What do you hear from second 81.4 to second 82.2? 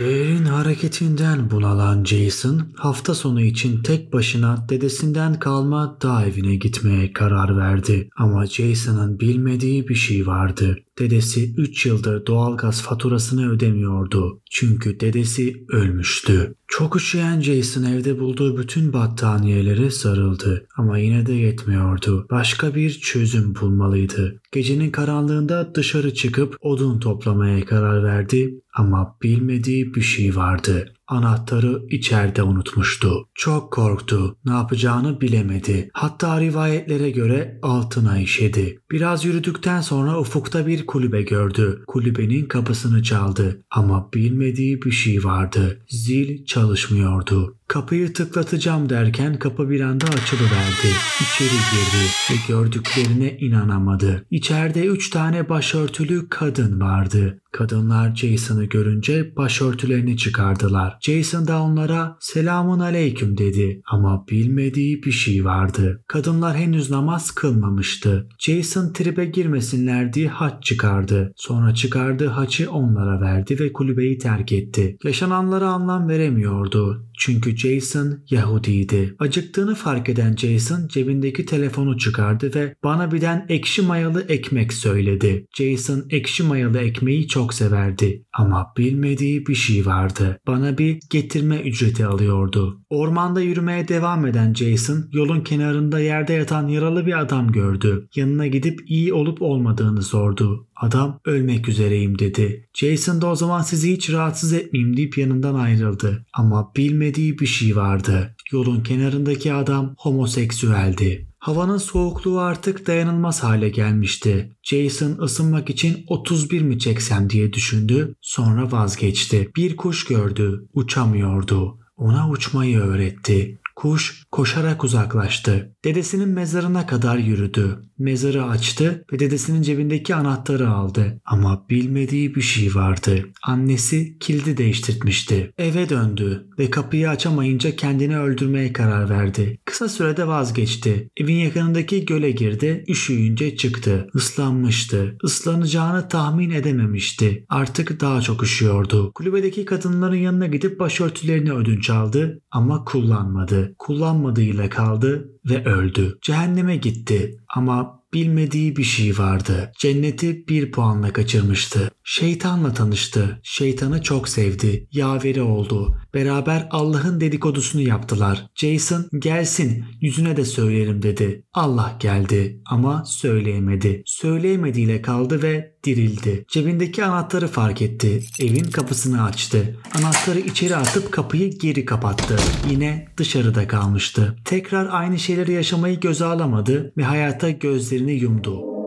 telefonu